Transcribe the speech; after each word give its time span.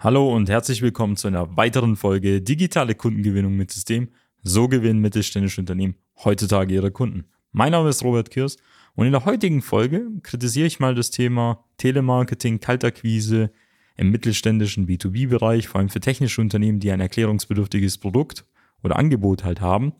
Hallo 0.00 0.32
und 0.32 0.48
herzlich 0.48 0.80
willkommen 0.80 1.16
zu 1.16 1.26
einer 1.26 1.56
weiteren 1.56 1.96
Folge 1.96 2.40
Digitale 2.40 2.94
Kundengewinnung 2.94 3.56
mit 3.56 3.72
System. 3.72 4.10
So 4.44 4.68
gewinnen 4.68 5.00
mittelständische 5.00 5.60
Unternehmen 5.60 5.96
heutzutage 6.24 6.72
ihre 6.72 6.92
Kunden. 6.92 7.24
Mein 7.50 7.72
Name 7.72 7.88
ist 7.88 8.04
Robert 8.04 8.30
Kirs 8.30 8.58
und 8.94 9.06
in 9.06 9.12
der 9.12 9.24
heutigen 9.24 9.60
Folge 9.60 10.06
kritisiere 10.22 10.68
ich 10.68 10.78
mal 10.78 10.94
das 10.94 11.10
Thema 11.10 11.64
Telemarketing, 11.78 12.60
Kaltakquise 12.60 13.50
im 13.96 14.12
mittelständischen 14.12 14.86
B2B-Bereich, 14.86 15.66
vor 15.66 15.80
allem 15.80 15.88
für 15.88 15.98
technische 15.98 16.42
Unternehmen, 16.42 16.78
die 16.78 16.92
ein 16.92 17.00
erklärungsbedürftiges 17.00 17.98
Produkt 17.98 18.44
oder 18.84 18.94
Angebot 18.94 19.42
halt 19.42 19.60
haben 19.60 19.94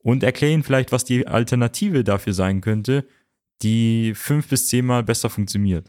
und 0.00 0.24
erkläre 0.24 0.52
Ihnen 0.52 0.64
vielleicht, 0.64 0.90
was 0.90 1.04
die 1.04 1.28
Alternative 1.28 2.02
dafür 2.02 2.32
sein 2.32 2.60
könnte, 2.60 3.06
die 3.62 4.14
fünf 4.16 4.48
bis 4.48 4.66
zehnmal 4.66 5.04
besser 5.04 5.30
funktioniert. 5.30 5.88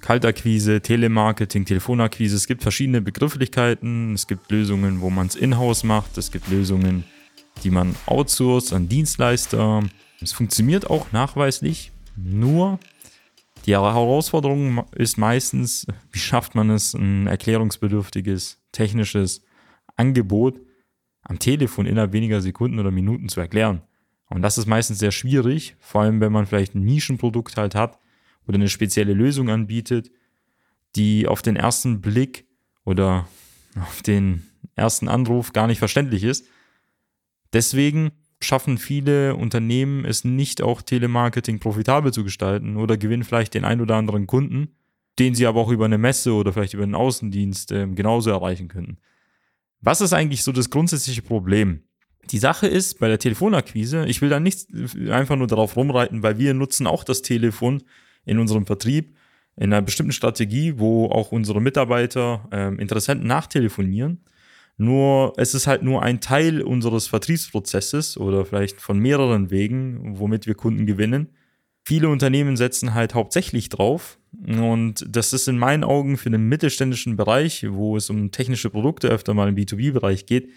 Kaltakquise, 0.00 0.80
Telemarketing, 0.80 1.64
Telefonakquise. 1.64 2.36
Es 2.36 2.46
gibt 2.46 2.62
verschiedene 2.62 3.00
Begrifflichkeiten. 3.00 4.14
Es 4.14 4.26
gibt 4.26 4.50
Lösungen, 4.50 5.00
wo 5.00 5.10
man 5.10 5.26
es 5.26 5.36
in-house 5.36 5.84
macht. 5.84 6.16
Es 6.18 6.32
gibt 6.32 6.48
Lösungen, 6.48 7.04
die 7.62 7.70
man 7.70 7.94
outsourced 8.06 8.72
an 8.72 8.88
Dienstleister. 8.88 9.82
Es 10.20 10.32
funktioniert 10.32 10.88
auch 10.88 11.12
nachweislich. 11.12 11.92
Nur 12.16 12.78
die 13.66 13.72
Herausforderung 13.72 14.84
ist 14.94 15.18
meistens, 15.18 15.86
wie 16.12 16.18
schafft 16.18 16.54
man 16.54 16.70
es, 16.70 16.94
ein 16.94 17.26
erklärungsbedürftiges, 17.26 18.58
technisches 18.72 19.42
Angebot 19.96 20.58
am 21.22 21.38
Telefon 21.38 21.86
innerhalb 21.86 22.12
weniger 22.12 22.40
Sekunden 22.40 22.78
oder 22.78 22.90
Minuten 22.90 23.28
zu 23.28 23.40
erklären. 23.40 23.82
Und 24.30 24.42
das 24.42 24.58
ist 24.58 24.66
meistens 24.66 24.98
sehr 24.98 25.10
schwierig, 25.10 25.76
vor 25.80 26.02
allem 26.02 26.20
wenn 26.20 26.32
man 26.32 26.46
vielleicht 26.46 26.74
ein 26.74 26.84
Nischenprodukt 26.84 27.56
halt 27.56 27.74
hat 27.74 27.98
oder 28.46 28.56
eine 28.56 28.68
spezielle 28.68 29.14
Lösung 29.14 29.48
anbietet, 29.48 30.10
die 30.96 31.26
auf 31.26 31.42
den 31.42 31.56
ersten 31.56 32.00
Blick 32.00 32.46
oder 32.84 33.28
auf 33.80 34.02
den 34.02 34.46
ersten 34.74 35.08
Anruf 35.08 35.52
gar 35.52 35.66
nicht 35.66 35.78
verständlich 35.78 36.24
ist. 36.24 36.46
Deswegen 37.52 38.12
schaffen 38.42 38.78
viele 38.78 39.36
Unternehmen 39.36 40.04
es 40.04 40.24
nicht 40.24 40.62
auch 40.62 40.82
Telemarketing 40.82 41.58
profitabel 41.58 42.12
zu 42.12 42.24
gestalten 42.24 42.76
oder 42.76 42.96
gewinnen 42.96 43.24
vielleicht 43.24 43.54
den 43.54 43.64
ein 43.64 43.80
oder 43.80 43.96
anderen 43.96 44.26
Kunden, 44.26 44.76
den 45.18 45.34
sie 45.34 45.46
aber 45.46 45.60
auch 45.60 45.70
über 45.70 45.84
eine 45.84 45.98
Messe 45.98 46.32
oder 46.32 46.52
vielleicht 46.52 46.74
über 46.74 46.84
einen 46.84 46.94
Außendienst 46.94 47.72
äh, 47.72 47.86
genauso 47.88 48.30
erreichen 48.30 48.68
könnten. 48.68 48.98
Was 49.82 50.00
ist 50.00 50.12
eigentlich 50.12 50.42
so 50.42 50.52
das 50.52 50.70
grundsätzliche 50.70 51.22
Problem? 51.22 51.82
Die 52.30 52.38
Sache 52.38 52.66
ist 52.66 52.98
bei 52.98 53.08
der 53.08 53.18
Telefonakquise, 53.18 54.06
ich 54.06 54.22
will 54.22 54.28
da 54.28 54.40
nicht 54.40 54.68
einfach 55.10 55.36
nur 55.36 55.46
darauf 55.46 55.76
rumreiten, 55.76 56.22
weil 56.22 56.38
wir 56.38 56.54
nutzen 56.54 56.86
auch 56.86 57.02
das 57.02 57.22
Telefon 57.22 57.82
in 58.24 58.38
unserem 58.38 58.66
Vertrieb 58.66 59.16
in 59.56 59.72
einer 59.72 59.82
bestimmten 59.82 60.12
Strategie, 60.12 60.78
wo 60.78 61.06
auch 61.06 61.32
unsere 61.32 61.60
Mitarbeiter 61.60 62.48
ähm, 62.50 62.78
Interessenten 62.78 63.26
nachtelefonieren. 63.26 64.24
Nur 64.78 65.34
es 65.36 65.52
ist 65.52 65.66
halt 65.66 65.82
nur 65.82 66.02
ein 66.02 66.20
Teil 66.20 66.62
unseres 66.62 67.08
Vertriebsprozesses 67.08 68.16
oder 68.16 68.46
vielleicht 68.46 68.80
von 68.80 68.98
mehreren 68.98 69.50
Wegen, 69.50 70.18
womit 70.18 70.46
wir 70.46 70.54
Kunden 70.54 70.86
gewinnen. 70.86 71.28
Viele 71.84 72.08
Unternehmen 72.08 72.56
setzen 72.56 72.94
halt 72.94 73.14
hauptsächlich 73.14 73.68
drauf 73.68 74.18
und 74.46 75.04
das 75.06 75.34
ist 75.34 75.48
in 75.48 75.58
meinen 75.58 75.84
Augen 75.84 76.16
für 76.16 76.30
den 76.30 76.48
mittelständischen 76.48 77.16
Bereich, 77.16 77.66
wo 77.68 77.96
es 77.96 78.08
um 78.08 78.30
technische 78.30 78.70
Produkte 78.70 79.08
öfter 79.08 79.34
mal 79.34 79.48
im 79.48 79.56
B2B-Bereich 79.56 80.24
geht, 80.24 80.50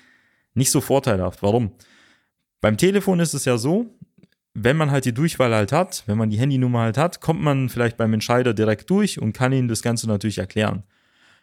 nicht 0.54 0.72
so 0.72 0.80
vorteilhaft. 0.80 1.44
Warum? 1.44 1.72
Beim 2.62 2.78
Telefon 2.78 3.20
ist 3.20 3.34
es 3.34 3.44
ja 3.44 3.58
so, 3.58 3.88
wenn 4.54 4.78
man 4.78 4.92
halt 4.92 5.06
die 5.06 5.14
Durchwahl 5.14 5.54
halt 5.54 5.72
hat, 5.72 6.04
wenn 6.06 6.18
man 6.18 6.30
die 6.30 6.38
Handynummer 6.38 6.82
halt 6.82 6.98
hat, 6.98 7.22
kommt 7.22 7.42
man 7.42 7.70
vielleicht 7.70 7.98
beim 7.98 8.14
Entscheider 8.14 8.54
direkt 8.54 8.90
durch 8.90 9.20
und 9.20 9.34
kann 9.34 9.52
ihnen 9.52 9.68
das 9.68 9.82
Ganze 9.82 10.08
natürlich 10.08 10.38
erklären. 10.38 10.84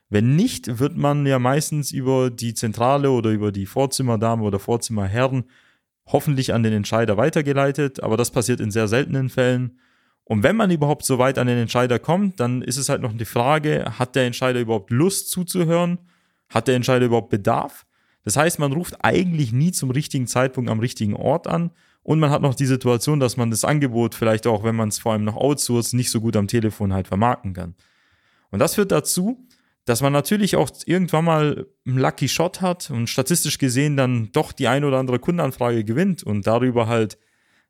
Wenn 0.09 0.37
nicht, 0.37 0.79
wird 0.79 0.97
man 0.97 1.27
ja 1.27 1.39
meistens 1.39 1.93
über 1.93 2.31
die 2.31 2.55
Zentrale 2.55 3.11
oder 3.11 3.31
über 3.31 3.53
die 3.53 3.67
Vorzimmerdame 3.67 4.43
oder 4.43 4.59
Vorzimmerherren 4.59 5.45
hoffentlich 6.07 6.53
an 6.53 6.63
den 6.63 6.73
Entscheider 6.73 7.17
weitergeleitet, 7.17 8.03
aber 8.03 8.17
das 8.17 8.31
passiert 8.31 8.61
in 8.61 8.71
sehr 8.71 8.89
seltenen 8.89 9.29
Fällen. 9.29 9.79
Und 10.25 10.43
wenn 10.43 10.57
man 10.57 10.71
überhaupt 10.71 11.05
so 11.05 11.19
weit 11.19 11.39
an 11.39 11.47
den 11.47 11.59
Entscheider 11.59 11.99
kommt, 11.99 12.41
dann 12.41 12.63
ist 12.63 12.77
es 12.77 12.89
halt 12.89 13.03
noch 13.03 13.13
die 13.13 13.25
Frage, 13.25 13.99
hat 13.99 14.15
der 14.17 14.27
Entscheider 14.27 14.61
überhaupt 14.61 14.91
Lust 14.91 15.31
zuzuhören? 15.31 15.99
Hat 16.49 16.69
der 16.69 16.77
Entscheider 16.77 17.07
überhaupt 17.07 17.31
Bedarf? 17.31 17.87
Das 18.25 18.37
heißt, 18.37 18.59
man 18.59 18.73
ruft 18.73 19.05
eigentlich 19.05 19.53
nie 19.53 19.73
zum 19.73 19.91
richtigen 19.91 20.27
Zeitpunkt 20.27 20.71
am 20.71 20.81
richtigen 20.81 21.15
Ort 21.15 21.47
an 21.47 21.71
und 22.03 22.19
man 22.19 22.31
hat 22.31 22.43
noch 22.43 22.55
die 22.55 22.67
Situation, 22.67 23.21
dass 23.21 23.37
man 23.37 23.51
das 23.51 23.65
Angebot 23.65 24.15
vielleicht 24.15 24.47
auch, 24.47 24.65
wenn 24.65 24.77
man 24.77 24.89
es 24.89 24.99
vor 24.99 25.13
allem 25.13 25.25
noch 25.25 25.37
outsourced, 25.37 25.95
nicht 25.95 26.11
so 26.11 26.21
gut 26.21 26.37
am 26.37 26.49
Telefon 26.49 26.93
halt 26.93 27.09
vermarkten 27.09 27.53
kann. 27.53 27.75
Und 28.51 28.59
das 28.59 28.75
führt 28.75 28.91
dazu, 28.91 29.47
dass 29.85 30.03
man 30.03 30.13
natürlich 30.13 30.57
auch 30.57 30.71
irgendwann 30.87 31.25
mal 31.25 31.67
einen 31.87 31.99
Lucky 31.99 32.29
Shot 32.29 32.61
hat 32.61 32.91
und 32.91 33.09
statistisch 33.09 33.59
gesehen 33.59 33.97
dann 33.97 34.31
doch 34.33 34.53
die 34.53 34.69
ein 34.69 34.85
oder 34.85 34.99
andere 34.99 35.19
Kundenanfrage 35.19 35.85
gewinnt 35.85 36.23
und 36.23 36.47
darüber 36.47 36.87
halt 36.87 37.19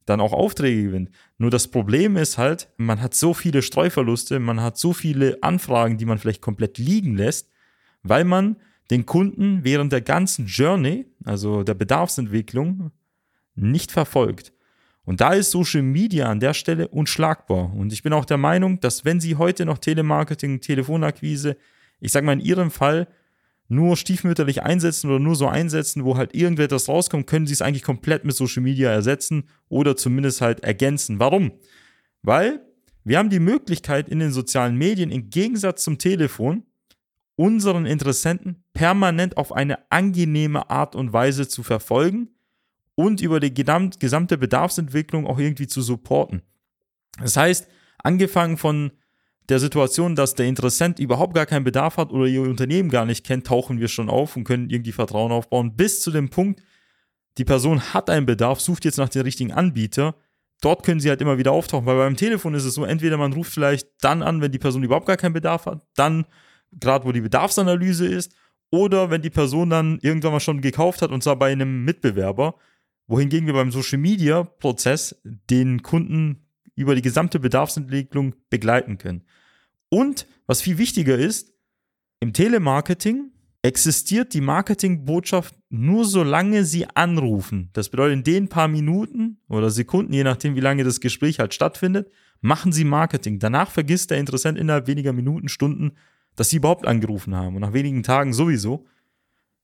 dann 0.06 0.20
auch 0.20 0.32
Aufträge 0.32 0.84
gewinnt. 0.84 1.10
Nur 1.38 1.50
das 1.50 1.68
Problem 1.68 2.16
ist 2.16 2.38
halt, 2.38 2.68
man 2.76 3.00
hat 3.00 3.14
so 3.14 3.34
viele 3.34 3.62
Streuverluste, 3.62 4.40
man 4.40 4.60
hat 4.60 4.78
so 4.78 4.92
viele 4.92 5.38
Anfragen, 5.42 5.98
die 5.98 6.04
man 6.04 6.18
vielleicht 6.18 6.42
komplett 6.42 6.78
liegen 6.78 7.16
lässt, 7.16 7.50
weil 8.02 8.24
man 8.24 8.56
den 8.90 9.06
Kunden 9.06 9.62
während 9.62 9.92
der 9.92 10.00
ganzen 10.00 10.46
Journey, 10.46 11.06
also 11.24 11.62
der 11.62 11.74
Bedarfsentwicklung, 11.74 12.90
nicht 13.60 13.92
verfolgt. 13.92 14.52
Und 15.04 15.20
da 15.20 15.32
ist 15.32 15.50
Social 15.50 15.82
Media 15.82 16.26
an 16.26 16.40
der 16.40 16.54
Stelle 16.54 16.88
unschlagbar. 16.88 17.74
Und 17.74 17.92
ich 17.92 18.02
bin 18.02 18.12
auch 18.12 18.24
der 18.24 18.36
Meinung, 18.36 18.80
dass 18.80 19.04
wenn 19.04 19.20
Sie 19.20 19.36
heute 19.36 19.64
noch 19.64 19.78
Telemarketing, 19.78 20.60
Telefonakquise, 20.60 21.56
ich 22.00 22.12
sage 22.12 22.26
mal 22.26 22.34
in 22.34 22.40
Ihrem 22.40 22.70
Fall, 22.70 23.08
nur 23.68 23.96
stiefmütterlich 23.96 24.62
einsetzen 24.62 25.08
oder 25.08 25.20
nur 25.20 25.36
so 25.36 25.46
einsetzen, 25.46 26.04
wo 26.04 26.16
halt 26.16 26.34
irgendetwas 26.34 26.88
rauskommt, 26.88 27.26
können 27.26 27.46
Sie 27.46 27.52
es 27.52 27.62
eigentlich 27.62 27.84
komplett 27.84 28.24
mit 28.24 28.34
Social 28.34 28.62
Media 28.62 28.90
ersetzen 28.90 29.44
oder 29.68 29.96
zumindest 29.96 30.40
halt 30.40 30.64
ergänzen. 30.64 31.20
Warum? 31.20 31.52
Weil 32.22 32.60
wir 33.04 33.18
haben 33.18 33.30
die 33.30 33.40
Möglichkeit 33.40 34.08
in 34.08 34.18
den 34.18 34.32
sozialen 34.32 34.76
Medien 34.76 35.10
im 35.10 35.30
Gegensatz 35.30 35.84
zum 35.84 35.98
Telefon 35.98 36.64
unseren 37.36 37.86
Interessenten 37.86 38.64
permanent 38.74 39.36
auf 39.36 39.52
eine 39.52 39.90
angenehme 39.90 40.68
Art 40.68 40.94
und 40.94 41.12
Weise 41.12 41.48
zu 41.48 41.62
verfolgen 41.62 42.28
und 43.00 43.20
über 43.20 43.40
die 43.40 43.54
gesamte 43.54 44.38
Bedarfsentwicklung 44.38 45.26
auch 45.26 45.38
irgendwie 45.38 45.66
zu 45.66 45.82
supporten. 45.82 46.42
Das 47.20 47.36
heißt, 47.36 47.68
angefangen 47.98 48.56
von 48.56 48.92
der 49.48 49.58
Situation, 49.58 50.14
dass 50.14 50.34
der 50.34 50.46
Interessent 50.46 50.98
überhaupt 50.98 51.34
gar 51.34 51.46
keinen 51.46 51.64
Bedarf 51.64 51.96
hat 51.96 52.12
oder 52.12 52.26
ihr 52.26 52.42
Unternehmen 52.42 52.88
gar 52.88 53.04
nicht 53.04 53.26
kennt, 53.26 53.46
tauchen 53.46 53.80
wir 53.80 53.88
schon 53.88 54.08
auf 54.08 54.36
und 54.36 54.44
können 54.44 54.70
irgendwie 54.70 54.92
Vertrauen 54.92 55.32
aufbauen, 55.32 55.74
bis 55.76 56.00
zu 56.02 56.10
dem 56.10 56.30
Punkt, 56.30 56.62
die 57.38 57.44
Person 57.44 57.80
hat 57.94 58.10
einen 58.10 58.26
Bedarf, 58.26 58.60
sucht 58.60 58.84
jetzt 58.84 58.98
nach 58.98 59.08
dem 59.08 59.22
richtigen 59.22 59.52
Anbieter. 59.52 60.14
Dort 60.60 60.84
können 60.84 61.00
sie 61.00 61.08
halt 61.08 61.20
immer 61.20 61.38
wieder 61.38 61.52
auftauchen, 61.52 61.86
weil 61.86 61.96
beim 61.96 62.16
Telefon 62.16 62.54
ist 62.54 62.64
es 62.64 62.74
so, 62.74 62.84
entweder 62.84 63.16
man 63.16 63.32
ruft 63.32 63.52
vielleicht 63.52 63.88
dann 64.00 64.22
an, 64.22 64.40
wenn 64.40 64.52
die 64.52 64.58
Person 64.58 64.82
überhaupt 64.82 65.06
gar 65.06 65.16
keinen 65.16 65.32
Bedarf 65.32 65.66
hat, 65.66 65.86
dann 65.94 66.26
gerade 66.78 67.04
wo 67.04 67.12
die 67.12 67.22
Bedarfsanalyse 67.22 68.06
ist, 68.06 68.32
oder 68.70 69.10
wenn 69.10 69.22
die 69.22 69.30
Person 69.30 69.70
dann 69.70 69.98
irgendwann 70.00 70.32
mal 70.32 70.40
schon 70.40 70.60
gekauft 70.60 71.02
hat 71.02 71.10
und 71.10 71.22
zwar 71.22 71.36
bei 71.36 71.50
einem 71.50 71.84
Mitbewerber 71.84 72.54
wohingegen 73.10 73.46
wir 73.46 73.54
beim 73.54 73.72
Social 73.72 73.98
Media 73.98 74.44
Prozess 74.44 75.20
den 75.24 75.82
Kunden 75.82 76.46
über 76.76 76.94
die 76.94 77.02
gesamte 77.02 77.40
Bedarfsentwicklung 77.40 78.36
begleiten 78.50 78.98
können. 78.98 79.24
Und 79.88 80.26
was 80.46 80.62
viel 80.62 80.78
wichtiger 80.78 81.18
ist, 81.18 81.52
im 82.20 82.32
Telemarketing 82.32 83.32
existiert 83.62 84.32
die 84.32 84.40
Marketingbotschaft 84.40 85.54
nur 85.68 86.04
solange 86.04 86.64
sie 86.64 86.86
anrufen. 86.94 87.70
Das 87.72 87.88
bedeutet, 87.88 88.18
in 88.18 88.24
den 88.24 88.48
paar 88.48 88.68
Minuten 88.68 89.38
oder 89.48 89.70
Sekunden, 89.70 90.12
je 90.12 90.24
nachdem, 90.24 90.54
wie 90.54 90.60
lange 90.60 90.84
das 90.84 91.00
Gespräch 91.00 91.40
halt 91.40 91.52
stattfindet, 91.52 92.10
machen 92.40 92.72
sie 92.72 92.84
Marketing. 92.84 93.40
Danach 93.40 93.70
vergisst 93.70 94.12
der 94.12 94.18
Interessent 94.18 94.56
innerhalb 94.56 94.86
weniger 94.86 95.12
Minuten, 95.12 95.48
Stunden, 95.48 95.92
dass 96.36 96.50
sie 96.50 96.56
überhaupt 96.56 96.86
angerufen 96.86 97.34
haben. 97.34 97.56
Und 97.56 97.62
nach 97.62 97.72
wenigen 97.72 98.04
Tagen 98.04 98.32
sowieso. 98.32 98.86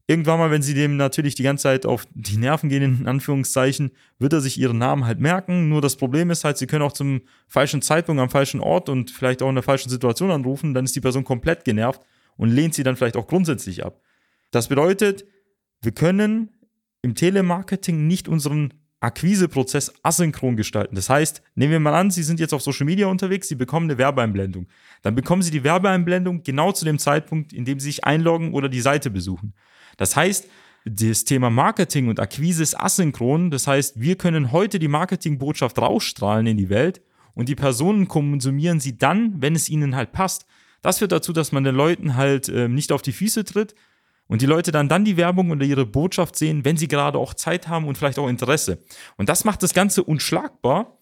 Irgendwann 0.08 0.38
mal, 0.38 0.53
wenn 0.53 0.62
sie 0.62 0.75
dem 0.75 0.97
natürlich 0.97 1.35
die 1.35 1.43
ganze 1.43 1.64
Zeit 1.64 1.85
auf 1.85 2.06
die 2.14 2.37
Nerven 2.37 2.69
gehen, 2.69 3.00
in 3.00 3.08
Anführungszeichen, 3.08 3.91
wird 4.20 4.32
er 4.32 4.41
sich 4.41 4.58
ihren 4.58 4.79
Namen 4.79 5.05
halt 5.05 5.19
merken. 5.19 5.69
Nur 5.69 5.81
das 5.81 5.97
Problem 5.97 6.31
ist 6.31 6.44
halt, 6.44 6.58
sie 6.58 6.69
können 6.69 6.82
auch 6.82 6.93
zum 6.93 7.23
falschen 7.49 7.82
Zeitpunkt 7.82 8.23
am 8.23 8.31
falschen 8.31 8.61
Ort 8.61 8.88
und 8.88 9.11
vielleicht 9.11 9.43
auch 9.43 9.49
in 9.49 9.56
der 9.56 9.64
falschen 9.64 9.91
Situation 9.91 10.31
anrufen. 10.31 10.75
Dann 10.75 10.85
ist 10.85 10.94
die 10.94 11.00
Person 11.00 11.25
komplett 11.25 11.64
genervt 11.64 12.00
und 12.37 12.50
lehnt 12.50 12.75
sie 12.75 12.85
dann 12.85 12.94
vielleicht 12.94 13.17
auch 13.17 13.26
grundsätzlich 13.26 13.85
ab. 13.85 14.00
Das 14.53 14.69
bedeutet, 14.69 15.25
wir 15.82 15.93
können 15.93 16.50
im 17.02 17.17
Telemarketing 17.17 18.06
nicht 18.06 18.29
unseren 18.29 18.75
Akquiseprozess 19.00 19.93
asynchron 20.02 20.56
gestalten. 20.56 20.94
Das 20.94 21.11
heißt, 21.11 21.43
nehmen 21.55 21.73
wir 21.73 21.81
mal 21.81 21.94
an, 21.94 22.11
Sie 22.11 22.23
sind 22.23 22.41
jetzt 22.41 22.55
auf 22.55 22.62
Social 22.62 22.87
Media 22.87 23.09
unterwegs, 23.09 23.49
Sie 23.49 23.55
bekommen 23.55 23.91
eine 23.91 23.99
Werbeeinblendung. 23.99 24.69
Dann 25.02 25.14
bekommen 25.14 25.43
Sie 25.43 25.50
die 25.50 25.64
Werbeeinblendung 25.64 26.43
genau 26.43 26.73
zu 26.73 26.85
dem 26.85 26.99
Zeitpunkt, 26.99 27.52
in 27.52 27.64
dem 27.64 27.79
Sie 27.79 27.87
sich 27.87 28.05
einloggen 28.05 28.55
oder 28.55 28.69
die 28.69 28.81
Seite 28.81 29.11
besuchen. 29.11 29.52
Das 29.97 30.17
heißt, 30.17 30.49
das 30.85 31.25
Thema 31.25 31.51
Marketing 31.51 32.09
und 32.09 32.21
Akquise 32.21 32.63
ist 32.63 32.79
asynchron. 32.79 33.51
Das 33.51 33.67
heißt, 33.67 34.01
wir 34.01 34.17
können 34.17 34.53
heute 34.53 34.79
die 34.79 34.89
Marketingbotschaft 34.89 35.79
rausstrahlen 35.79 36.47
in 36.47 36.57
die 36.57 36.69
Welt 36.69 37.03
und 37.35 37.49
die 37.49 37.57
Personen 37.57 38.07
konsumieren 38.07 38.79
sie 38.79 38.97
dann, 38.97 39.43
wenn 39.43 39.57
es 39.57 39.69
ihnen 39.69 39.97
halt 39.97 40.13
passt. 40.13 40.47
Das 40.83 40.99
führt 40.99 41.13
dazu, 41.13 41.33
dass 41.33 41.51
man 41.51 41.65
den 41.65 41.75
Leuten 41.75 42.17
halt 42.17 42.49
äh, 42.49 42.69
nicht 42.69 42.93
auf 42.93 43.03
die 43.03 43.13
Füße 43.13 43.45
tritt 43.45 43.75
und 44.29 44.43
die 44.43 44.47
Leute 44.47 44.71
dann 44.71 44.89
dann 44.89 45.05
die 45.05 45.17
Werbung 45.17 45.51
oder 45.51 45.65
ihre 45.65 45.87
Botschaft 45.87 46.37
sehen, 46.37 46.65
wenn 46.65 46.77
sie 46.77 46.89
gerade 46.89 47.19
auch 47.19 47.35
Zeit 47.35 47.67
haben 47.69 47.89
und 47.89 47.99
vielleicht 47.99 48.19
auch 48.19 48.29
Interesse. 48.29 48.79
Und 49.17 49.29
das 49.29 49.45
macht 49.45 49.63
das 49.63 49.75
Ganze 49.75 50.05
unschlagbar. 50.05 50.99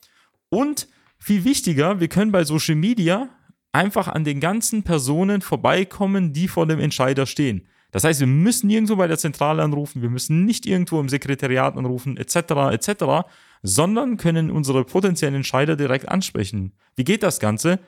Und 0.48 0.88
viel 1.18 1.44
wichtiger, 1.44 2.00
wir 2.00 2.08
können 2.08 2.32
bei 2.32 2.44
Social 2.44 2.74
Media 2.74 3.28
einfach 3.72 4.08
an 4.08 4.24
den 4.24 4.40
ganzen 4.40 4.82
Personen 4.82 5.42
vorbeikommen, 5.42 6.32
die 6.32 6.48
vor 6.48 6.66
dem 6.66 6.80
Entscheider 6.80 7.26
stehen. 7.26 7.68
Das 7.94 8.02
heißt, 8.02 8.18
wir 8.18 8.26
müssen 8.26 8.66
nirgendwo 8.66 8.96
bei 8.96 9.06
der 9.06 9.18
Zentrale 9.18 9.62
anrufen, 9.62 10.02
wir 10.02 10.10
müssen 10.10 10.44
nicht 10.44 10.66
irgendwo 10.66 10.98
im 10.98 11.08
Sekretariat 11.08 11.76
anrufen, 11.76 12.16
etc., 12.16 12.34
etc., 12.72 13.28
sondern 13.62 14.16
können 14.16 14.50
unsere 14.50 14.82
potenziellen 14.84 15.36
Entscheider 15.36 15.76
direkt 15.76 16.08
ansprechen. 16.08 16.72
Wie 16.96 17.04
geht 17.04 17.22
das 17.22 17.38
Ganze? 17.38 17.78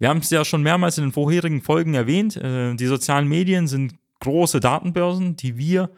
Wir 0.00 0.08
haben 0.08 0.18
es 0.18 0.30
ja 0.30 0.44
schon 0.44 0.64
mehrmals 0.64 0.98
in 0.98 1.04
den 1.04 1.12
vorherigen 1.12 1.62
Folgen 1.62 1.94
erwähnt. 1.94 2.36
Äh, 2.36 2.74
die 2.74 2.86
sozialen 2.86 3.28
Medien 3.28 3.68
sind 3.68 3.94
große 4.18 4.58
Datenbörsen, 4.58 5.36
die 5.36 5.56
wir 5.56 5.90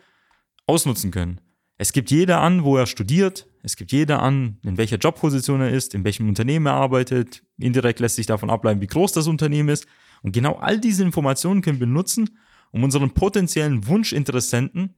ausnutzen 0.67 1.11
können. 1.11 1.41
Es 1.79 1.95
gibt 1.95 2.11
jeder 2.11 2.43
an, 2.43 2.63
wo 2.63 2.77
er 2.77 2.85
studiert. 2.85 3.47
Es 3.63 3.77
gibt 3.77 3.91
jeder 3.91 4.21
an, 4.21 4.59
in 4.65 4.77
welcher 4.77 4.99
Jobposition 4.99 5.63
er 5.63 5.71
ist, 5.71 5.95
in 5.95 6.05
welchem 6.05 6.29
Unternehmen 6.29 6.67
er 6.67 6.75
arbeitet. 6.75 7.43
Indirekt 7.59 8.01
lässt 8.01 8.17
sich 8.17 8.27
davon 8.27 8.51
ableiten, 8.51 8.83
wie 8.83 8.87
groß 8.87 9.13
das 9.13 9.29
Unternehmen 9.29 9.71
ist. 9.71 9.87
Und 10.21 10.33
genau 10.33 10.57
all 10.57 10.79
diese 10.79 11.03
Informationen 11.03 11.63
können 11.63 11.81
wir 11.81 11.87
nutzen, 11.87 12.29
um 12.71 12.85
unseren 12.85 13.11
potenziellen 13.11 13.87
Wunschinteressenten 13.87 14.95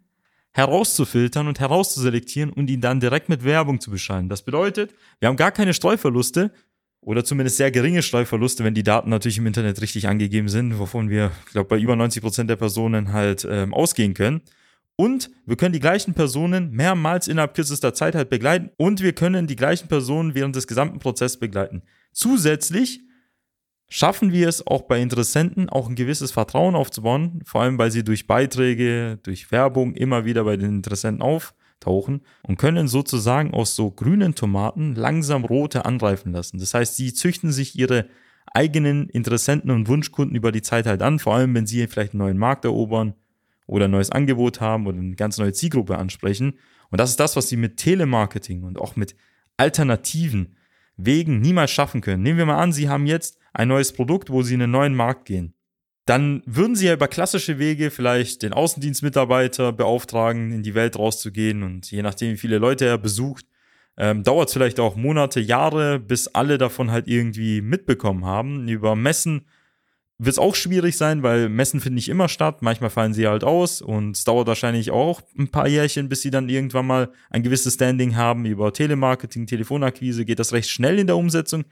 herauszufiltern 0.52 1.48
und 1.48 1.60
herauszuselektieren 1.60 2.50
und 2.50 2.68
ihn 2.68 2.80
dann 2.80 3.00
direkt 3.00 3.28
mit 3.28 3.44
Werbung 3.44 3.80
zu 3.80 3.90
beschallen. 3.90 4.28
Das 4.28 4.42
bedeutet, 4.42 4.94
wir 5.18 5.28
haben 5.28 5.36
gar 5.36 5.50
keine 5.50 5.72
Streuverluste, 5.72 6.52
oder 7.02 7.24
zumindest 7.24 7.56
sehr 7.56 7.72
geringe 7.72 8.00
Streuverluste, 8.00 8.62
wenn 8.62 8.74
die 8.74 8.84
Daten 8.84 9.10
natürlich 9.10 9.38
im 9.38 9.46
Internet 9.46 9.80
richtig 9.80 10.06
angegeben 10.06 10.48
sind, 10.48 10.78
wovon 10.78 11.10
wir, 11.10 11.32
ich 11.46 11.52
glaube, 11.52 11.68
bei 11.68 11.78
über 11.78 11.96
90 11.96 12.22
Prozent 12.22 12.48
der 12.48 12.56
Personen 12.56 13.12
halt 13.12 13.46
ähm, 13.48 13.74
ausgehen 13.74 14.14
können. 14.14 14.40
Und 14.94 15.30
wir 15.44 15.56
können 15.56 15.72
die 15.72 15.80
gleichen 15.80 16.14
Personen 16.14 16.70
mehrmals 16.70 17.26
innerhalb 17.26 17.54
kürzester 17.54 17.92
Zeit 17.92 18.14
halt 18.14 18.30
begleiten 18.30 18.70
und 18.76 19.02
wir 19.02 19.14
können 19.14 19.48
die 19.48 19.56
gleichen 19.56 19.88
Personen 19.88 20.34
während 20.34 20.54
des 20.54 20.68
gesamten 20.68 21.00
Prozesses 21.00 21.40
begleiten. 21.40 21.82
Zusätzlich 22.12 23.00
schaffen 23.92 24.32
wir 24.32 24.48
es 24.48 24.66
auch 24.66 24.82
bei 24.82 25.02
Interessenten 25.02 25.68
auch 25.68 25.86
ein 25.86 25.94
gewisses 25.94 26.32
Vertrauen 26.32 26.74
aufzubauen, 26.74 27.42
vor 27.44 27.60
allem 27.60 27.76
weil 27.76 27.90
sie 27.90 28.02
durch 28.02 28.26
Beiträge, 28.26 29.18
durch 29.22 29.52
Werbung 29.52 29.94
immer 29.94 30.24
wieder 30.24 30.44
bei 30.44 30.56
den 30.56 30.76
Interessenten 30.76 31.20
auf 31.20 31.54
tauchen 31.78 32.22
und 32.42 32.56
können 32.56 32.88
sozusagen 32.88 33.52
aus 33.52 33.76
so 33.76 33.90
grünen 33.90 34.34
Tomaten 34.34 34.94
langsam 34.94 35.44
rote 35.44 35.84
anreifen 35.84 36.32
lassen. 36.32 36.58
Das 36.58 36.72
heißt, 36.72 36.96
sie 36.96 37.12
züchten 37.12 37.52
sich 37.52 37.78
ihre 37.78 38.06
eigenen 38.46 39.10
Interessenten 39.10 39.70
und 39.70 39.88
Wunschkunden 39.88 40.36
über 40.36 40.52
die 40.52 40.62
Zeit 40.62 40.86
halt 40.86 41.02
an, 41.02 41.18
vor 41.18 41.34
allem 41.34 41.54
wenn 41.54 41.66
sie 41.66 41.86
vielleicht 41.86 42.14
einen 42.14 42.20
neuen 42.20 42.38
Markt 42.38 42.64
erobern 42.64 43.12
oder 43.66 43.86
ein 43.86 43.90
neues 43.90 44.10
Angebot 44.10 44.62
haben 44.62 44.86
oder 44.86 44.98
eine 44.98 45.16
ganz 45.16 45.36
neue 45.36 45.52
Zielgruppe 45.52 45.98
ansprechen. 45.98 46.54
Und 46.90 46.98
das 46.98 47.10
ist 47.10 47.20
das, 47.20 47.36
was 47.36 47.50
sie 47.50 47.56
mit 47.58 47.76
Telemarketing 47.76 48.62
und 48.62 48.78
auch 48.78 48.96
mit 48.96 49.16
alternativen 49.58 50.56
Wegen 50.96 51.40
niemals 51.40 51.70
schaffen 51.70 52.00
können. 52.00 52.22
Nehmen 52.22 52.38
wir 52.38 52.46
mal 52.46 52.58
an, 52.58 52.72
Sie 52.72 52.88
haben 52.88 53.06
jetzt 53.06 53.41
ein 53.52 53.68
neues 53.68 53.92
Produkt, 53.92 54.30
wo 54.30 54.42
Sie 54.42 54.54
in 54.54 54.62
einen 54.62 54.72
neuen 54.72 54.94
Markt 54.94 55.24
gehen 55.26 55.54
dann 56.04 56.42
würden 56.46 56.74
sie 56.74 56.86
ja 56.86 56.94
über 56.94 57.08
klassische 57.08 57.58
Wege 57.58 57.90
vielleicht 57.90 58.42
den 58.42 58.52
Außendienstmitarbeiter 58.52 59.72
beauftragen, 59.72 60.52
in 60.52 60.62
die 60.62 60.74
Welt 60.74 60.98
rauszugehen 60.98 61.62
und 61.62 61.90
je 61.90 62.02
nachdem, 62.02 62.32
wie 62.32 62.38
viele 62.38 62.58
Leute 62.58 62.86
er 62.86 62.98
besucht, 62.98 63.46
ähm, 63.96 64.24
dauert 64.24 64.48
es 64.48 64.54
vielleicht 64.54 64.80
auch 64.80 64.96
Monate, 64.96 65.38
Jahre, 65.38 66.00
bis 66.00 66.28
alle 66.28 66.58
davon 66.58 66.90
halt 66.90 67.06
irgendwie 67.06 67.60
mitbekommen 67.60 68.24
haben. 68.24 68.66
Über 68.66 68.96
Messen 68.96 69.46
wird 70.18 70.32
es 70.32 70.38
auch 70.38 70.54
schwierig 70.54 70.96
sein, 70.96 71.22
weil 71.22 71.48
Messen 71.48 71.80
finden 71.80 71.96
nicht 71.96 72.08
immer 72.08 72.28
statt. 72.28 72.62
Manchmal 72.62 72.90
fallen 72.90 73.12
sie 73.12 73.28
halt 73.28 73.44
aus 73.44 73.82
und 73.82 74.16
es 74.16 74.24
dauert 74.24 74.48
wahrscheinlich 74.48 74.90
auch 74.90 75.20
ein 75.38 75.50
paar 75.50 75.68
Jährchen, 75.68 76.08
bis 76.08 76.22
sie 76.22 76.30
dann 76.30 76.48
irgendwann 76.48 76.86
mal 76.86 77.12
ein 77.30 77.42
gewisses 77.42 77.74
Standing 77.74 78.16
haben. 78.16 78.46
Über 78.46 78.72
Telemarketing, 78.72 79.46
Telefonakquise 79.46 80.24
geht 80.24 80.38
das 80.38 80.52
recht 80.52 80.70
schnell 80.70 80.98
in 80.98 81.06
der 81.06 81.16
Umsetzung. 81.16 81.64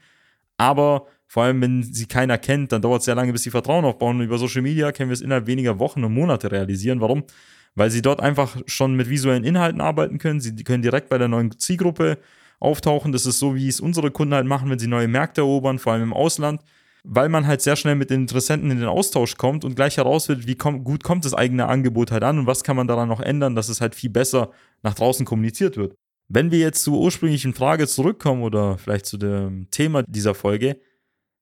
Aber 0.57 1.07
vor 1.31 1.43
allem, 1.43 1.61
wenn 1.61 1.81
sie 1.81 2.07
keiner 2.07 2.37
kennt, 2.37 2.73
dann 2.73 2.81
dauert 2.81 2.99
es 2.99 3.05
sehr 3.05 3.15
lange, 3.15 3.31
bis 3.31 3.43
sie 3.43 3.51
Vertrauen 3.51 3.85
aufbauen. 3.85 4.17
Und 4.17 4.25
über 4.25 4.37
Social 4.37 4.61
Media 4.61 4.91
können 4.91 5.09
wir 5.09 5.13
es 5.13 5.21
innerhalb 5.21 5.47
weniger 5.47 5.79
Wochen 5.79 6.03
und 6.03 6.13
Monate 6.13 6.51
realisieren. 6.51 6.99
Warum? 6.99 7.23
Weil 7.73 7.89
sie 7.89 8.01
dort 8.01 8.19
einfach 8.19 8.57
schon 8.65 8.95
mit 8.95 9.07
visuellen 9.07 9.45
Inhalten 9.45 9.79
arbeiten 9.79 10.17
können. 10.17 10.41
Sie 10.41 10.53
können 10.65 10.83
direkt 10.83 11.07
bei 11.07 11.17
der 11.17 11.29
neuen 11.29 11.57
Zielgruppe 11.57 12.17
auftauchen. 12.59 13.13
Das 13.13 13.25
ist 13.25 13.39
so, 13.39 13.55
wie 13.55 13.69
es 13.69 13.79
unsere 13.79 14.11
Kunden 14.11 14.33
halt 14.33 14.45
machen, 14.45 14.69
wenn 14.69 14.77
sie 14.77 14.87
neue 14.87 15.07
Märkte 15.07 15.39
erobern, 15.39 15.79
vor 15.79 15.93
allem 15.93 16.03
im 16.03 16.13
Ausland. 16.13 16.59
Weil 17.05 17.29
man 17.29 17.47
halt 17.47 17.61
sehr 17.61 17.77
schnell 17.77 17.95
mit 17.95 18.09
den 18.09 18.23
Interessenten 18.23 18.69
in 18.69 18.79
den 18.79 18.89
Austausch 18.89 19.37
kommt 19.37 19.63
und 19.63 19.77
gleich 19.77 19.95
herausfindet, 19.95 20.47
wie 20.47 20.55
komm, 20.55 20.83
gut 20.83 21.01
kommt 21.01 21.23
das 21.23 21.33
eigene 21.33 21.67
Angebot 21.67 22.11
halt 22.11 22.23
an 22.23 22.39
und 22.39 22.45
was 22.45 22.65
kann 22.65 22.75
man 22.75 22.89
daran 22.89 23.07
noch 23.07 23.21
ändern, 23.21 23.55
dass 23.55 23.69
es 23.69 23.79
halt 23.79 23.95
viel 23.95 24.09
besser 24.09 24.51
nach 24.83 24.95
draußen 24.95 25.25
kommuniziert 25.25 25.77
wird. 25.77 25.95
Wenn 26.27 26.51
wir 26.51 26.59
jetzt 26.59 26.83
zur 26.83 26.99
ursprünglichen 26.99 27.53
Frage 27.53 27.87
zurückkommen 27.87 28.43
oder 28.43 28.77
vielleicht 28.77 29.05
zu 29.05 29.15
dem 29.15 29.71
Thema 29.71 30.03
dieser 30.03 30.35
Folge, 30.35 30.75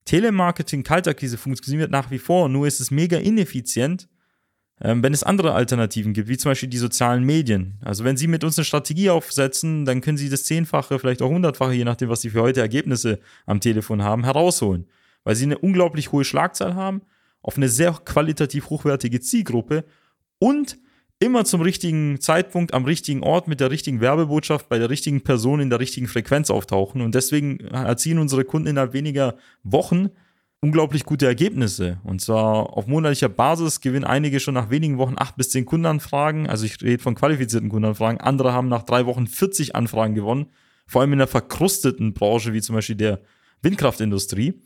Telemarketing, 0.10 0.82
Kaltakquise 0.82 1.38
funktioniert 1.38 1.92
nach 1.92 2.10
wie 2.10 2.18
vor, 2.18 2.50
nur 2.50 2.66
ist 2.66 2.80
es 2.80 2.90
mega 2.90 3.20
ineffizient, 3.20 4.10
ähm, 4.82 5.04
wenn 5.04 5.14
es 5.14 5.22
andere 5.22 5.54
Alternativen 5.54 6.14
gibt, 6.14 6.28
wie 6.28 6.38
zum 6.38 6.50
Beispiel 6.50 6.68
die 6.68 6.80
sozialen 6.80 7.24
Medien. 7.24 7.78
Also 7.86 8.04
wenn 8.04 8.18
Sie 8.18 8.26
mit 8.26 8.44
uns 8.44 8.58
eine 8.58 8.66
Strategie 8.66 9.12
aufsetzen, 9.12 9.86
dann 9.86 10.02
können 10.02 10.18
Sie 10.18 10.28
das 10.30 10.46
Zehnfache, 10.46 10.98
vielleicht 10.98 11.22
auch 11.22 11.30
Hundertfache, 11.30 11.74
je 11.74 11.84
nachdem, 11.84 12.10
was 12.10 12.22
Sie 12.22 12.32
für 12.32 12.42
heute 12.42 12.60
Ergebnisse 12.60 13.20
am 13.46 13.60
Telefon 13.60 14.02
haben, 14.02 14.24
herausholen. 14.24 14.88
Weil 15.26 15.36
Sie 15.36 15.46
eine 15.46 15.60
unglaublich 15.60 16.12
hohe 16.12 16.26
Schlagzahl 16.26 16.74
haben, 16.74 17.04
auf 17.44 17.58
eine 17.58 17.70
sehr 17.70 17.92
qualitativ 17.92 18.72
hochwertige 18.72 19.20
Zielgruppe 19.20 19.86
und 20.40 20.80
immer 21.20 21.44
zum 21.46 21.62
richtigen 21.62 22.20
Zeitpunkt, 22.22 22.74
am 22.74 22.86
richtigen 22.86 23.24
Ort, 23.24 23.48
mit 23.48 23.60
der 23.60 23.72
richtigen 23.72 24.02
Werbebotschaft, 24.02 24.70
bei 24.70 24.80
der 24.80 24.90
richtigen 24.90 25.22
Person 25.22 25.60
in 25.60 25.70
der 25.70 25.80
richtigen 25.80 26.08
Frequenz 26.08 26.50
auftauchen. 26.50 27.02
Und 27.02 27.14
deswegen 27.14 27.60
erzielen 27.60 28.20
unsere 28.20 28.46
Kunden 28.46 28.70
innerhalb 28.70 28.94
weniger 28.94 29.36
Wochen 29.64 30.10
unglaublich 30.62 31.06
gute 31.06 31.26
Ergebnisse. 31.26 32.00
Und 32.04 32.22
zwar 32.22 32.78
auf 32.78 32.88
monatlicher 32.88 33.30
Basis 33.30 33.82
gewinnen 33.82 34.06
einige 34.06 34.40
schon 34.40 34.54
nach 34.54 34.70
wenigen 34.70 34.98
Wochen 34.98 35.16
acht 35.18 35.36
bis 35.38 35.50
zehn 35.50 35.66
Kundenanfragen. 35.66 36.48
Also 36.48 36.66
ich 36.66 36.82
rede 36.82 37.02
von 37.02 37.16
qualifizierten 37.16 37.70
Kundenanfragen. 37.70 38.20
Andere 38.20 38.54
haben 38.54 38.68
nach 38.68 38.84
drei 38.84 39.06
Wochen 39.06 39.28
40 39.28 39.76
Anfragen 39.76 40.16
gewonnen. 40.16 40.48
Vor 40.86 41.02
allem 41.02 41.14
in 41.14 41.20
der 41.20 41.28
verkrusteten 41.28 42.14
Branche, 42.14 42.54
wie 42.54 42.62
zum 42.62 42.76
Beispiel 42.76 42.96
der 42.96 43.22
Windkraftindustrie. 43.62 44.62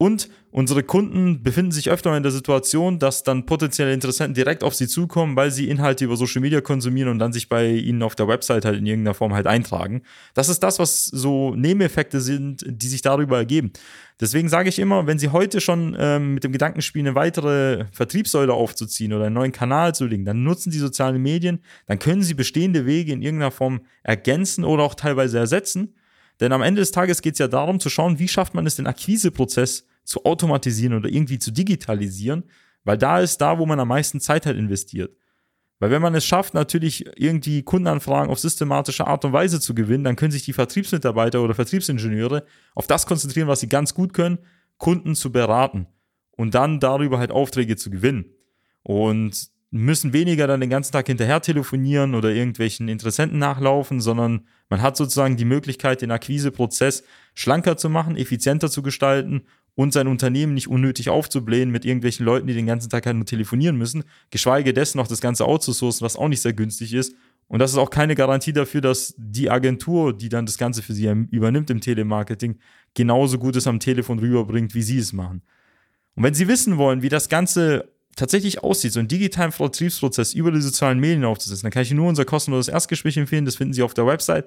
Und 0.00 0.28
unsere 0.52 0.84
Kunden 0.84 1.42
befinden 1.42 1.72
sich 1.72 1.90
öfter 1.90 2.16
in 2.16 2.22
der 2.22 2.30
Situation, 2.30 3.00
dass 3.00 3.24
dann 3.24 3.46
potenzielle 3.46 3.92
Interessenten 3.92 4.32
direkt 4.32 4.62
auf 4.62 4.76
sie 4.76 4.86
zukommen, 4.86 5.34
weil 5.34 5.50
sie 5.50 5.68
Inhalte 5.68 6.04
über 6.04 6.16
Social 6.16 6.40
Media 6.40 6.60
konsumieren 6.60 7.10
und 7.10 7.18
dann 7.18 7.32
sich 7.32 7.48
bei 7.48 7.68
ihnen 7.68 8.04
auf 8.04 8.14
der 8.14 8.28
Website 8.28 8.64
halt 8.64 8.78
in 8.78 8.86
irgendeiner 8.86 9.14
Form 9.14 9.34
halt 9.34 9.48
eintragen. 9.48 10.02
Das 10.34 10.48
ist 10.48 10.62
das, 10.62 10.78
was 10.78 11.06
so 11.06 11.52
Nebeneffekte 11.56 12.20
sind, 12.20 12.64
die 12.64 12.86
sich 12.86 13.02
darüber 13.02 13.38
ergeben. 13.38 13.72
Deswegen 14.20 14.48
sage 14.48 14.68
ich 14.68 14.78
immer, 14.78 15.08
wenn 15.08 15.18
Sie 15.18 15.30
heute 15.30 15.60
schon 15.60 15.96
ähm, 15.98 16.34
mit 16.34 16.44
dem 16.44 16.52
Gedanken 16.52 16.80
spielen, 16.80 17.08
eine 17.08 17.16
weitere 17.16 17.86
Vertriebssäule 17.90 18.52
aufzuziehen 18.52 19.12
oder 19.12 19.26
einen 19.26 19.34
neuen 19.34 19.52
Kanal 19.52 19.96
zu 19.96 20.06
legen, 20.06 20.24
dann 20.24 20.44
nutzen 20.44 20.70
Sie 20.70 20.78
soziale 20.78 21.18
Medien, 21.18 21.58
dann 21.86 21.98
können 21.98 22.22
Sie 22.22 22.34
bestehende 22.34 22.86
Wege 22.86 23.12
in 23.12 23.22
irgendeiner 23.22 23.50
Form 23.50 23.80
ergänzen 24.04 24.62
oder 24.62 24.84
auch 24.84 24.94
teilweise 24.94 25.38
ersetzen 25.38 25.94
Denn 26.38 26.52
am 26.52 26.62
Ende 26.62 26.80
des 26.80 26.92
Tages 26.92 27.20
geht 27.20 27.32
es 27.32 27.40
ja 27.40 27.48
darum 27.48 27.80
zu 27.80 27.90
schauen, 27.90 28.20
wie 28.20 28.28
schafft 28.28 28.54
man 28.54 28.64
es, 28.64 28.76
den 28.76 28.86
Akquiseprozess 28.86 29.87
zu 30.08 30.24
automatisieren 30.24 30.94
oder 30.94 31.10
irgendwie 31.10 31.38
zu 31.38 31.50
digitalisieren, 31.50 32.44
weil 32.82 32.96
da 32.96 33.20
ist 33.20 33.38
da, 33.42 33.58
wo 33.58 33.66
man 33.66 33.78
am 33.78 33.88
meisten 33.88 34.20
Zeit 34.20 34.46
halt 34.46 34.56
investiert. 34.56 35.14
Weil 35.80 35.90
wenn 35.90 36.00
man 36.00 36.14
es 36.14 36.24
schafft, 36.24 36.54
natürlich 36.54 37.04
irgendwie 37.20 37.62
Kundenanfragen 37.62 38.30
auf 38.30 38.38
systematische 38.38 39.06
Art 39.06 39.26
und 39.26 39.34
Weise 39.34 39.60
zu 39.60 39.74
gewinnen, 39.74 40.04
dann 40.04 40.16
können 40.16 40.32
sich 40.32 40.46
die 40.46 40.54
Vertriebsmitarbeiter 40.54 41.42
oder 41.42 41.54
Vertriebsingenieure 41.54 42.46
auf 42.74 42.86
das 42.86 43.04
konzentrieren, 43.04 43.48
was 43.48 43.60
sie 43.60 43.68
ganz 43.68 43.92
gut 43.92 44.14
können, 44.14 44.38
Kunden 44.78 45.14
zu 45.14 45.30
beraten 45.30 45.86
und 46.30 46.54
dann 46.54 46.80
darüber 46.80 47.18
halt 47.18 47.30
Aufträge 47.30 47.76
zu 47.76 47.90
gewinnen. 47.90 48.32
Und 48.82 49.50
müssen 49.70 50.12
weniger 50.12 50.46
dann 50.46 50.60
den 50.60 50.70
ganzen 50.70 50.92
Tag 50.92 51.06
hinterher 51.06 51.42
telefonieren 51.42 52.14
oder 52.14 52.30
irgendwelchen 52.30 52.88
Interessenten 52.88 53.38
nachlaufen, 53.38 54.00
sondern 54.00 54.46
man 54.70 54.80
hat 54.80 54.96
sozusagen 54.96 55.36
die 55.36 55.44
Möglichkeit, 55.44 56.00
den 56.00 56.10
Akquiseprozess 56.10 57.04
schlanker 57.34 57.76
zu 57.76 57.90
machen, 57.90 58.16
effizienter 58.16 58.70
zu 58.70 58.82
gestalten 58.82 59.42
und 59.74 59.92
sein 59.92 60.08
Unternehmen 60.08 60.54
nicht 60.54 60.68
unnötig 60.68 61.10
aufzublähen 61.10 61.70
mit 61.70 61.84
irgendwelchen 61.84 62.24
Leuten, 62.24 62.46
die 62.46 62.54
den 62.54 62.66
ganzen 62.66 62.88
Tag 62.88 63.06
halt 63.06 63.16
nur 63.16 63.26
telefonieren 63.26 63.76
müssen, 63.76 64.04
geschweige 64.30 64.72
dessen 64.72 64.98
noch 64.98 65.06
das 65.06 65.20
Ganze 65.20 65.44
outzusourcen, 65.44 66.04
was 66.04 66.16
auch 66.16 66.28
nicht 66.28 66.40
sehr 66.40 66.54
günstig 66.54 66.94
ist. 66.94 67.14
Und 67.46 67.60
das 67.60 67.72
ist 67.72 67.78
auch 67.78 67.90
keine 67.90 68.14
Garantie 68.14 68.52
dafür, 68.52 68.80
dass 68.80 69.14
die 69.16 69.50
Agentur, 69.50 70.16
die 70.16 70.28
dann 70.28 70.46
das 70.46 70.58
Ganze 70.58 70.82
für 70.82 70.94
sie 70.94 71.06
übernimmt 71.30 71.70
im 71.70 71.80
Telemarketing, 71.80 72.58
genauso 72.94 73.38
gut 73.38 73.56
es 73.56 73.66
am 73.66 73.80
Telefon 73.80 74.18
rüberbringt, 74.18 74.74
wie 74.74 74.82
sie 74.82 74.98
es 74.98 75.12
machen. 75.12 75.42
Und 76.14 76.24
wenn 76.24 76.34
Sie 76.34 76.48
wissen 76.48 76.76
wollen, 76.78 77.00
wie 77.02 77.08
das 77.08 77.28
Ganze 77.28 77.92
tatsächlich 78.18 78.62
aussieht, 78.62 78.92
so 78.92 78.98
einen 78.98 79.08
digitalen 79.08 79.52
Vertriebsprozess 79.52 80.34
über 80.34 80.52
die 80.52 80.60
sozialen 80.60 80.98
Medien 80.98 81.24
aufzusetzen, 81.24 81.62
dann 81.64 81.72
kann 81.72 81.82
ich 81.82 81.90
Ihnen 81.90 82.00
nur 82.00 82.08
unser 82.08 82.24
kostenloses 82.24 82.68
Erstgespräch 82.68 83.16
empfehlen. 83.16 83.44
Das 83.44 83.56
finden 83.56 83.72
Sie 83.72 83.82
auf 83.82 83.94
der 83.94 84.06
Website. 84.06 84.46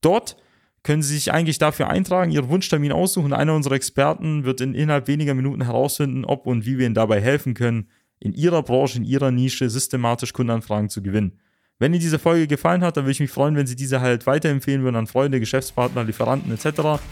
Dort 0.00 0.36
können 0.82 1.02
Sie 1.02 1.14
sich 1.14 1.32
eigentlich 1.32 1.58
dafür 1.58 1.88
eintragen, 1.88 2.30
Ihren 2.30 2.48
Wunschtermin 2.48 2.92
aussuchen. 2.92 3.32
Einer 3.32 3.54
unserer 3.54 3.74
Experten 3.74 4.44
wird 4.44 4.60
in 4.60 4.74
innerhalb 4.74 5.08
weniger 5.08 5.34
Minuten 5.34 5.64
herausfinden, 5.64 6.24
ob 6.24 6.46
und 6.46 6.64
wie 6.64 6.78
wir 6.78 6.86
Ihnen 6.86 6.94
dabei 6.94 7.20
helfen 7.20 7.54
können, 7.54 7.88
in 8.18 8.32
Ihrer 8.32 8.62
Branche, 8.62 8.98
in 8.98 9.04
Ihrer 9.04 9.30
Nische 9.30 9.68
systematisch 9.68 10.32
Kundenanfragen 10.32 10.88
zu 10.88 11.02
gewinnen. 11.02 11.38
Wenn 11.78 11.92
Ihnen 11.92 12.00
diese 12.00 12.18
Folge 12.18 12.46
gefallen 12.46 12.82
hat, 12.82 12.96
dann 12.96 13.04
würde 13.04 13.12
ich 13.12 13.20
mich 13.20 13.30
freuen, 13.30 13.56
wenn 13.56 13.66
Sie 13.66 13.76
diese 13.76 14.00
halt 14.00 14.26
weiterempfehlen 14.26 14.82
würden 14.82 14.96
an 14.96 15.06
Freunde, 15.06 15.40
Geschäftspartner, 15.40 16.04
Lieferanten 16.04 16.52
etc. 16.52 17.02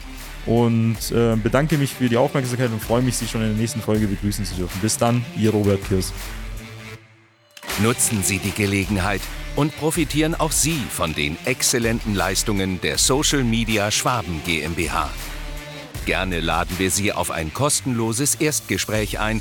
Und 0.46 1.10
äh, 1.10 1.36
bedanke 1.36 1.78
mich 1.78 1.94
für 1.94 2.08
die 2.08 2.16
Aufmerksamkeit 2.16 2.70
und 2.70 2.82
freue 2.82 3.02
mich, 3.02 3.16
Sie 3.16 3.26
schon 3.26 3.40
in 3.42 3.48
der 3.48 3.56
nächsten 3.56 3.80
Folge 3.80 4.06
begrüßen 4.06 4.44
zu 4.44 4.54
dürfen. 4.54 4.78
Bis 4.80 4.98
dann, 4.98 5.24
Ihr 5.36 5.50
Robert 5.50 5.82
Kirs. 5.88 6.12
Nutzen 7.82 8.22
Sie 8.22 8.38
die 8.38 8.52
Gelegenheit 8.52 9.20
und 9.56 9.76
profitieren 9.76 10.34
auch 10.34 10.52
Sie 10.52 10.80
von 10.90 11.14
den 11.14 11.36
exzellenten 11.44 12.14
Leistungen 12.14 12.80
der 12.80 12.98
Social 12.98 13.42
Media 13.42 13.90
Schwaben 13.90 14.42
GmbH. 14.44 15.10
Gerne 16.06 16.40
laden 16.40 16.78
wir 16.78 16.90
Sie 16.90 17.12
auf 17.12 17.30
ein 17.30 17.54
kostenloses 17.54 18.34
Erstgespräch 18.34 19.18
ein, 19.18 19.40